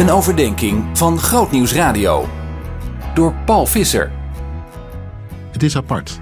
Een 0.00 0.10
overdenking 0.10 0.98
van 0.98 1.18
Grootnieuws 1.18 1.72
Radio. 1.72 2.28
Door 3.14 3.34
Paul 3.44 3.66
Visser. 3.66 4.12
Het 5.52 5.62
is 5.62 5.76
apart. 5.76 6.20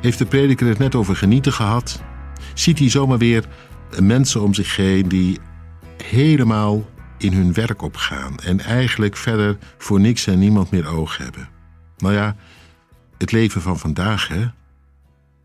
Heeft 0.00 0.18
de 0.18 0.26
prediker 0.26 0.66
het 0.66 0.78
net 0.78 0.94
over 0.94 1.16
genieten 1.16 1.52
gehad? 1.52 2.02
Ziet 2.54 2.78
hij 2.78 2.90
zomaar 2.90 3.18
weer 3.18 3.44
mensen 4.00 4.42
om 4.42 4.54
zich 4.54 4.76
heen 4.76 5.08
die 5.08 5.38
helemaal 6.04 6.84
in 7.18 7.32
hun 7.32 7.52
werk 7.52 7.82
opgaan 7.82 8.38
en 8.38 8.60
eigenlijk 8.60 9.16
verder 9.16 9.58
voor 9.78 10.00
niks 10.00 10.26
en 10.26 10.38
niemand 10.38 10.70
meer 10.70 10.88
oog 10.88 11.16
hebben? 11.16 11.48
Nou 11.96 12.14
ja, 12.14 12.36
het 13.18 13.32
leven 13.32 13.60
van 13.62 13.78
vandaag, 13.78 14.28
hè? 14.28 14.44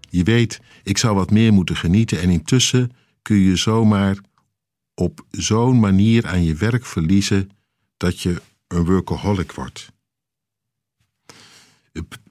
Je 0.09 0.23
weet, 0.23 0.61
ik 0.83 0.97
zou 0.97 1.15
wat 1.15 1.31
meer 1.31 1.53
moeten 1.53 1.75
genieten 1.75 2.21
en 2.21 2.29
intussen 2.29 2.91
kun 3.21 3.37
je 3.37 3.55
zomaar 3.55 4.15
op 4.99 5.25
zo'n 5.31 5.79
manier 5.79 6.27
aan 6.27 6.43
je 6.43 6.55
werk 6.55 6.85
verliezen 6.85 7.49
dat 7.97 8.21
je 8.21 8.41
een 8.67 8.85
workaholic 8.85 9.51
wordt. 9.51 9.91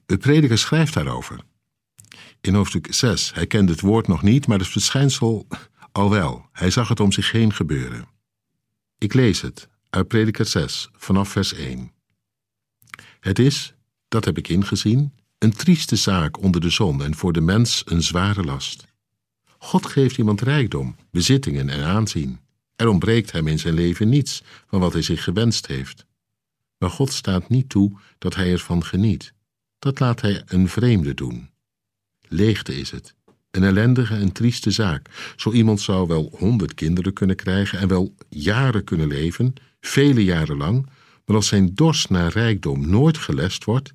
De 0.06 0.18
prediker 0.18 0.58
schrijft 0.58 0.94
daarover. 0.94 1.40
In 2.40 2.54
hoofdstuk 2.54 2.86
6. 2.90 3.34
Hij 3.34 3.46
kende 3.46 3.72
het 3.72 3.80
woord 3.80 4.08
nog 4.08 4.22
niet, 4.22 4.46
maar 4.46 4.58
het 4.58 4.68
verschijnsel 4.68 5.46
al 5.92 6.10
wel. 6.10 6.48
Hij 6.52 6.70
zag 6.70 6.88
het 6.88 7.00
om 7.00 7.12
zich 7.12 7.30
heen 7.30 7.52
gebeuren. 7.52 8.08
Ik 8.98 9.14
lees 9.14 9.40
het 9.40 9.68
uit 9.90 10.08
Prediker 10.08 10.46
6, 10.46 10.88
vanaf 10.92 11.28
vers 11.28 11.52
1. 11.52 11.92
Het 13.20 13.38
is, 13.38 13.74
dat 14.08 14.24
heb 14.24 14.38
ik 14.38 14.48
ingezien, 14.48 15.12
een 15.38 15.52
trieste 15.52 15.96
zaak 15.96 16.42
onder 16.42 16.60
de 16.60 16.70
zon 16.70 17.02
en 17.02 17.14
voor 17.14 17.32
de 17.32 17.40
mens 17.40 17.82
een 17.84 18.02
zware 18.02 18.42
last. 18.42 18.86
God 19.58 19.86
geeft 19.86 20.18
iemand 20.18 20.40
rijkdom, 20.40 20.96
bezittingen 21.10 21.68
en 21.68 21.84
aanzien. 21.84 22.40
Er 22.76 22.88
ontbreekt 22.88 23.32
hem 23.32 23.46
in 23.46 23.58
zijn 23.58 23.74
leven 23.74 24.08
niets 24.08 24.42
van 24.66 24.80
wat 24.80 24.92
hij 24.92 25.02
zich 25.02 25.24
gewenst 25.24 25.66
heeft. 25.66 26.06
Maar 26.78 26.90
God 26.90 27.12
staat 27.12 27.48
niet 27.48 27.68
toe 27.68 27.98
dat 28.18 28.34
hij 28.34 28.52
ervan 28.52 28.84
geniet. 28.84 29.32
Dat 29.78 30.00
laat 30.00 30.20
hij 30.20 30.42
een 30.46 30.68
vreemde 30.68 31.14
doen. 31.14 31.50
Leegte 32.28 32.78
is 32.78 32.90
het. 32.90 33.14
Een 33.50 33.62
ellendige 33.62 34.14
en 34.14 34.32
trieste 34.32 34.70
zaak. 34.70 35.34
Zo 35.36 35.52
iemand 35.52 35.80
zou 35.80 36.06
wel 36.06 36.32
honderd 36.38 36.74
kinderen 36.74 37.12
kunnen 37.12 37.36
krijgen 37.36 37.78
en 37.78 37.88
wel 37.88 38.14
jaren 38.28 38.84
kunnen 38.84 39.06
leven, 39.06 39.54
vele 39.80 40.24
jaren 40.24 40.56
lang, 40.56 40.86
maar 41.24 41.36
als 41.36 41.46
zijn 41.46 41.74
dorst 41.74 42.10
naar 42.10 42.32
rijkdom 42.32 42.88
nooit 42.88 43.18
gelest 43.18 43.64
wordt 43.64 43.92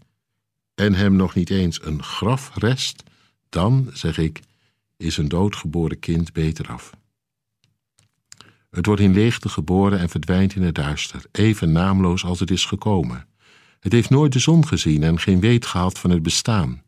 en 0.76 0.94
hem 0.94 1.16
nog 1.16 1.36
niet 1.36 1.50
eens 1.50 1.86
een 1.86 2.04
graf 2.04 2.52
rest, 2.56 3.04
dan, 3.50 3.90
zeg 3.94 4.18
ik, 4.18 4.40
is 4.98 5.18
een 5.18 5.28
doodgeboren 5.28 6.00
kind 6.00 6.34
beter 6.34 6.68
af. 6.68 6.92
Het 8.72 8.86
wordt 8.86 9.02
in 9.02 9.14
leegte 9.14 9.50
geboren 9.50 10.00
en 10.00 10.10
verdwijnt 10.10 10.56
in 10.56 10.64
het 10.64 10.76
duister, 10.76 11.24
even 11.32 11.72
naamloos 11.72 12.24
als 12.24 12.40
het 12.40 12.52
is 12.52 12.66
gekomen. 12.66 13.28
Het 13.80 13.92
heeft 13.92 14.10
nooit 14.10 14.34
de 14.34 14.40
zon 14.40 14.68
gezien 14.68 15.04
en 15.04 15.20
geen 15.20 15.40
weet 15.40 15.66
gehad 15.66 16.00
van 16.00 16.10
het 16.10 16.24
bestaan. 16.24 16.84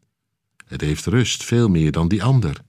Het 0.66 0.81
heeft 0.81 1.06
rust, 1.06 1.44
veel 1.44 1.70
meer 1.70 1.92
dan 1.92 2.08
die 2.08 2.23
ander. 2.23 2.62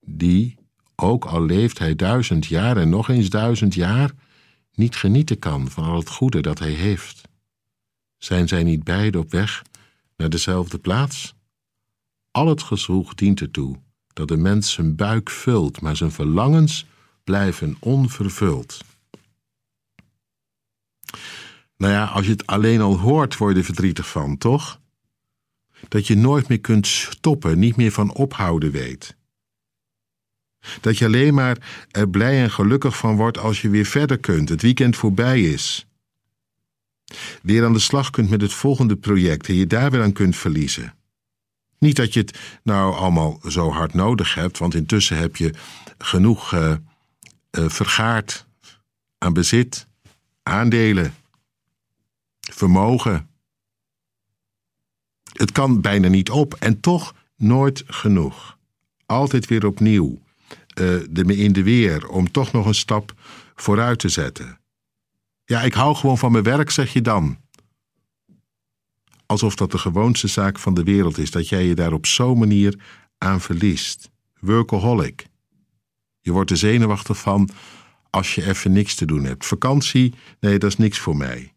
Die, 0.00 0.56
ook 0.94 1.24
al 1.24 1.44
leeft 1.44 1.78
hij 1.78 1.96
duizend 1.96 2.46
jaar 2.46 2.76
en 2.76 2.88
nog 2.88 3.08
eens 3.08 3.30
duizend 3.30 3.74
jaar, 3.74 4.10
niet 4.74 4.96
genieten 4.96 5.38
kan 5.38 5.70
van 5.70 5.84
al 5.84 5.96
het 5.96 6.08
goede 6.08 6.40
dat 6.40 6.58
hij 6.58 6.72
heeft. 6.72 7.20
Zijn 8.18 8.48
zij 8.48 8.62
niet 8.62 8.84
beide 8.84 9.18
op 9.18 9.30
weg 9.30 9.62
naar 10.16 10.30
dezelfde 10.30 10.78
plaats? 10.78 11.34
Al 12.30 12.46
het 12.46 12.62
gezwoeg 12.62 13.14
dient 13.14 13.40
ertoe 13.40 13.76
dat 14.12 14.28
de 14.28 14.36
mens 14.36 14.72
zijn 14.72 14.96
buik 14.96 15.30
vult, 15.30 15.80
maar 15.80 15.96
zijn 15.96 16.12
verlangens 16.12 16.86
blijven 17.26 17.76
onvervuld. 17.80 18.84
Nou 21.76 21.92
ja, 21.92 22.04
als 22.04 22.24
je 22.24 22.30
het 22.30 22.46
alleen 22.46 22.80
al 22.80 22.98
hoort, 22.98 23.36
word 23.36 23.52
je 23.52 23.58
er 23.58 23.64
verdrietig 23.64 24.08
van, 24.08 24.38
toch? 24.38 24.80
Dat 25.88 26.06
je 26.06 26.16
nooit 26.16 26.48
meer 26.48 26.60
kunt 26.60 26.86
stoppen, 26.86 27.58
niet 27.58 27.76
meer 27.76 27.92
van 27.92 28.12
ophouden 28.12 28.70
weet. 28.70 29.16
Dat 30.80 30.98
je 30.98 31.04
alleen 31.04 31.34
maar 31.34 31.86
er 31.90 32.08
blij 32.08 32.42
en 32.42 32.50
gelukkig 32.50 32.96
van 32.96 33.16
wordt 33.16 33.38
als 33.38 33.62
je 33.62 33.68
weer 33.68 33.84
verder 33.86 34.18
kunt, 34.18 34.48
het 34.48 34.62
weekend 34.62 34.96
voorbij 34.96 35.40
is. 35.40 35.86
Weer 37.42 37.64
aan 37.64 37.72
de 37.72 37.78
slag 37.78 38.10
kunt 38.10 38.30
met 38.30 38.40
het 38.40 38.52
volgende 38.52 38.96
project 38.96 39.48
en 39.48 39.54
je 39.54 39.66
daar 39.66 39.90
weer 39.90 40.02
aan 40.02 40.12
kunt 40.12 40.36
verliezen. 40.36 40.94
Niet 41.78 41.96
dat 41.96 42.12
je 42.12 42.20
het 42.20 42.38
nou 42.62 42.94
allemaal 42.94 43.40
zo 43.48 43.70
hard 43.70 43.94
nodig 43.94 44.34
hebt, 44.34 44.58
want 44.58 44.74
intussen 44.74 45.16
heb 45.16 45.36
je 45.36 45.54
genoeg 45.98 46.52
uh, 46.52 46.74
uh, 47.50 47.68
vergaard 47.68 48.46
aan 49.18 49.32
bezit, 49.32 49.88
aandelen, 50.42 51.14
vermogen. 52.40 53.28
Het 55.32 55.52
kan 55.52 55.80
bijna 55.80 56.08
niet 56.08 56.30
op 56.30 56.54
en 56.54 56.80
toch 56.80 57.14
nooit 57.36 57.84
genoeg. 57.86 58.58
Altijd 59.06 59.46
weer 59.46 59.66
opnieuw, 59.66 60.18
uh, 60.80 61.04
de 61.10 61.36
in 61.36 61.52
de 61.52 61.62
weer, 61.62 62.08
om 62.08 62.30
toch 62.30 62.52
nog 62.52 62.66
een 62.66 62.74
stap 62.74 63.14
vooruit 63.54 63.98
te 63.98 64.08
zetten. 64.08 64.60
Ja, 65.44 65.62
ik 65.62 65.74
hou 65.74 65.94
gewoon 65.94 66.18
van 66.18 66.32
mijn 66.32 66.44
werk, 66.44 66.70
zeg 66.70 66.92
je 66.92 67.02
dan. 67.02 67.38
Alsof 69.26 69.54
dat 69.54 69.70
de 69.70 69.78
gewoonste 69.78 70.28
zaak 70.28 70.58
van 70.58 70.74
de 70.74 70.82
wereld 70.82 71.18
is, 71.18 71.30
dat 71.30 71.48
jij 71.48 71.66
je 71.66 71.74
daar 71.74 71.92
op 71.92 72.06
zo'n 72.06 72.38
manier 72.38 72.80
aan 73.18 73.40
verliest. 73.40 74.10
Workaholic. 74.40 75.26
Je 76.26 76.32
wordt 76.32 76.50
er 76.50 76.56
zenuwachtig 76.56 77.18
van 77.18 77.50
als 78.10 78.34
je 78.34 78.46
even 78.46 78.72
niks 78.72 78.94
te 78.94 79.04
doen 79.04 79.24
hebt. 79.24 79.46
Vakantie, 79.46 80.14
nee, 80.40 80.58
dat 80.58 80.70
is 80.70 80.76
niks 80.76 80.98
voor 80.98 81.16
mij. 81.16 81.54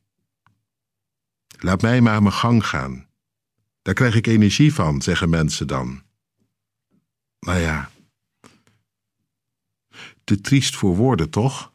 Laat 1.58 1.82
mij 1.82 2.02
maar 2.02 2.22
mijn 2.22 2.34
gang 2.34 2.66
gaan. 2.66 3.08
Daar 3.82 3.94
krijg 3.94 4.16
ik 4.16 4.28
energie 4.28 4.74
van, 4.74 5.02
zeggen 5.02 5.30
mensen 5.30 5.68
dan. 5.68 6.02
Nou 7.40 7.60
ja. 7.60 7.90
Te 10.24 10.42
triest 10.42 10.76
voor 10.76 10.96
woorden, 10.96 11.30
toch? 11.30 11.72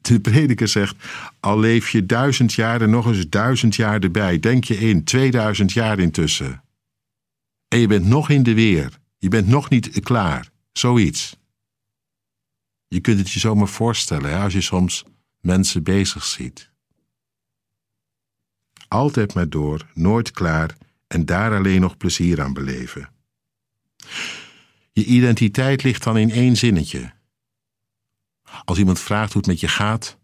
De 0.00 0.20
prediker 0.20 0.68
zegt: 0.68 0.96
Al 1.40 1.58
leef 1.58 1.90
je 1.90 2.06
duizend 2.06 2.52
jaar 2.52 2.80
en 2.80 2.90
nog 2.90 3.06
eens 3.06 3.28
duizend 3.28 3.76
jaar 3.76 4.00
erbij, 4.00 4.38
denk 4.38 4.64
je 4.64 4.78
in, 4.78 5.04
2000 5.04 5.72
jaar 5.72 5.98
intussen. 5.98 6.64
En 7.68 7.78
je 7.78 7.86
bent 7.86 8.06
nog 8.06 8.30
in 8.30 8.42
de 8.42 8.54
weer, 8.54 8.98
je 9.18 9.28
bent 9.28 9.46
nog 9.46 9.70
niet 9.70 10.00
klaar, 10.00 10.50
zoiets. 10.72 11.38
Je 12.90 13.00
kunt 13.00 13.18
het 13.18 13.30
je 13.30 13.38
zomaar 13.38 13.68
voorstellen 13.68 14.30
hè, 14.30 14.42
als 14.42 14.52
je 14.52 14.60
soms 14.60 15.04
mensen 15.40 15.82
bezig 15.82 16.24
ziet. 16.24 16.70
Altijd 18.88 19.34
maar 19.34 19.48
door, 19.48 19.86
nooit 19.94 20.30
klaar 20.30 20.76
en 21.06 21.24
daar 21.26 21.56
alleen 21.56 21.80
nog 21.80 21.96
plezier 21.96 22.42
aan 22.42 22.52
beleven. 22.52 23.12
Je 24.92 25.04
identiteit 25.04 25.82
ligt 25.82 26.02
dan 26.02 26.18
in 26.18 26.30
één 26.30 26.56
zinnetje. 26.56 27.12
Als 28.64 28.78
iemand 28.78 29.00
vraagt 29.00 29.32
hoe 29.32 29.42
het 29.42 29.50
met 29.50 29.60
je 29.60 29.68
gaat, 29.68 30.18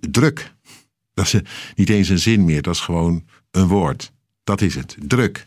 druk. 0.00 0.54
Dat 1.14 1.24
is 1.24 1.40
niet 1.74 1.88
eens 1.88 2.08
een 2.08 2.18
zin 2.18 2.44
meer, 2.44 2.62
dat 2.62 2.74
is 2.74 2.80
gewoon 2.80 3.28
een 3.50 3.66
woord. 3.66 4.12
Dat 4.44 4.60
is 4.60 4.74
het, 4.74 4.96
druk. 5.00 5.46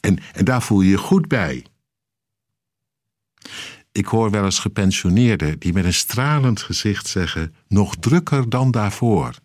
En, 0.00 0.18
en 0.32 0.44
daar 0.44 0.62
voel 0.62 0.80
je 0.80 0.90
je 0.90 0.98
goed 0.98 1.28
bij. 1.28 1.66
Ik 3.96 4.06
hoor 4.06 4.30
wel 4.30 4.44
eens 4.44 4.58
gepensioneerden 4.58 5.58
die 5.58 5.72
met 5.72 5.84
een 5.84 5.94
stralend 5.94 6.62
gezicht 6.62 7.06
zeggen: 7.06 7.54
nog 7.68 7.96
drukker 7.96 8.48
dan 8.48 8.70
daarvoor. 8.70 9.38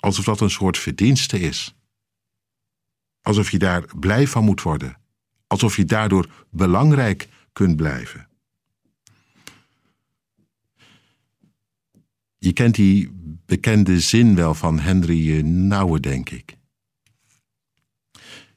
Alsof 0.00 0.24
dat 0.24 0.40
een 0.40 0.50
soort 0.50 0.78
verdienste 0.78 1.40
is. 1.40 1.74
Alsof 3.22 3.50
je 3.50 3.58
daar 3.58 3.84
blij 3.98 4.26
van 4.26 4.44
moet 4.44 4.62
worden. 4.62 4.96
Alsof 5.46 5.76
je 5.76 5.84
daardoor 5.84 6.46
belangrijk 6.50 7.28
kunt 7.52 7.76
blijven. 7.76 8.28
Je 12.38 12.52
kent 12.52 12.74
die 12.74 13.10
bekende 13.46 14.00
zin 14.00 14.34
wel 14.34 14.54
van 14.54 14.78
Henry 14.78 15.40
Nouwen, 15.40 16.02
denk 16.02 16.30
ik. 16.30 16.56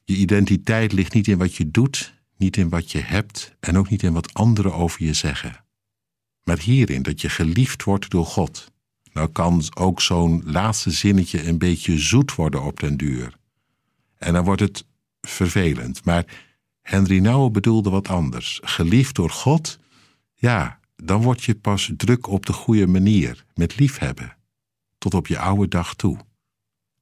Je 0.04 0.16
identiteit 0.16 0.92
ligt 0.92 1.14
niet 1.14 1.28
in 1.28 1.38
wat 1.38 1.56
je 1.56 1.72
doet, 1.72 2.14
niet 2.38 2.58
in 2.58 2.70
wat 2.70 2.92
je 2.92 3.00
hebt 3.00 3.56
en 3.60 3.78
ook 3.78 3.90
niet 3.90 4.04
in 4.04 4.14
wat 4.14 4.34
anderen 4.34 4.74
over 4.74 5.04
je 5.04 5.14
zeggen, 5.14 5.66
maar 6.44 6.60
hierin 6.60 7.02
dat 7.02 7.22
je 7.22 7.30
geliefd 7.30 7.84
wordt 7.84 8.10
door 8.10 8.26
God. 8.26 8.72
Nou 9.14 9.30
kan 9.30 9.64
ook 9.74 10.02
zo'n 10.02 10.42
laatste 10.46 10.92
zinnetje 10.92 11.48
een 11.48 11.58
beetje 11.58 11.98
zoet 11.98 12.36
worden 12.36 12.64
op 12.64 12.80
den 12.80 12.98
duur. 12.98 13.38
En 14.18 14.34
dan 14.34 14.44
wordt 14.44 14.62
het 14.62 14.86
vervelend. 15.22 16.06
Maar 16.06 16.26
Henry 16.82 17.20
Nouwen 17.20 17.52
bedoelde 17.52 17.90
wat 17.90 18.08
anders. 18.08 18.60
Geliefd 18.64 19.16
door 19.16 19.30
God, 19.30 19.80
ja, 20.34 20.80
dan 20.96 21.22
word 21.22 21.44
je 21.44 21.56
pas 21.56 21.92
druk 21.98 22.28
op 22.28 22.46
de 22.46 22.54
goede 22.54 22.88
manier, 22.88 23.46
met 23.54 23.80
liefhebben, 23.80 24.38
tot 24.98 25.14
op 25.14 25.28
je 25.28 25.40
oude 25.40 25.68
dag 25.68 25.96
toe. 25.96 26.18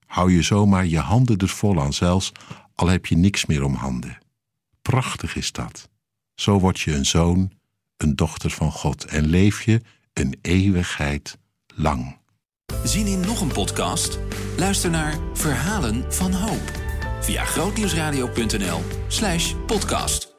Hou 0.06 0.31
je 0.31 0.41
zomaar 0.41 0.86
je 0.86 1.00
handen 1.00 1.38
er 1.38 1.47
vol 1.47 1.81
aan, 1.81 1.94
zelfs 1.94 2.31
al 2.75 2.88
heb 2.88 3.06
je 3.06 3.15
niks 3.15 3.45
meer 3.45 3.63
om 3.63 3.74
handen. 3.74 4.18
Prachtig 4.83 5.35
is 5.35 5.51
dat. 5.51 5.89
Zo 6.35 6.59
word 6.59 6.80
je 6.80 6.95
een 6.95 7.06
zoon, 7.06 7.51
een 7.97 8.15
dochter 8.15 8.50
van 8.50 8.71
God 8.71 9.06
en 9.06 9.25
leef 9.25 9.62
je 9.62 9.81
een 10.13 10.39
eeuwigheid 10.41 11.38
lang. 11.75 12.18
Zin 12.83 13.07
in 13.07 13.19
nog 13.19 13.41
een 13.41 13.51
podcast? 13.51 14.19
Luister 14.57 14.89
naar 14.89 15.18
Verhalen 15.33 16.13
van 16.13 16.33
Hoop 16.33 16.81
via 17.21 17.45
grootnieuwsradio.nl/podcast. 17.45 20.32